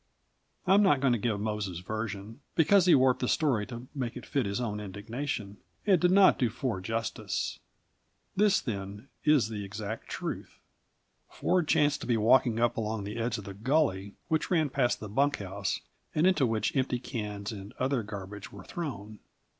I 0.65 0.73
am 0.73 0.81
not 0.81 0.99
going 0.99 1.13
to 1.13 1.19
give 1.19 1.39
Mose's 1.39 1.77
version, 1.81 2.39
because 2.55 2.87
he 2.87 2.95
warped 2.95 3.19
the 3.19 3.27
story 3.27 3.67
to 3.67 3.87
make 3.93 4.17
it 4.17 4.25
fit 4.25 4.47
his 4.47 4.59
own 4.59 4.79
indignation, 4.79 5.57
and 5.85 6.01
did 6.01 6.09
not 6.09 6.39
do 6.39 6.49
Ford 6.49 6.83
justice. 6.85 7.59
This, 8.35 8.61
then, 8.61 9.09
is 9.25 9.49
the 9.49 9.63
exact 9.63 10.07
truth: 10.09 10.57
Ford 11.29 11.67
chanced 11.67 12.01
to 12.01 12.07
be 12.07 12.17
walking 12.17 12.59
up 12.59 12.77
along 12.77 13.03
the 13.03 13.17
edge 13.17 13.37
of 13.37 13.43
the 13.43 13.53
gully 13.53 14.15
which 14.27 14.49
ran 14.49 14.71
past 14.71 14.99
the 14.99 15.07
bunk 15.07 15.35
house, 15.37 15.81
and 16.15 16.25
into 16.25 16.47
which 16.47 16.75
empty 16.75 16.97
cans 16.97 17.51
and 17.51 17.71
other 17.77 18.01
garbage 18.01 18.51
were 18.51 18.63
thrown. 18.63 19.19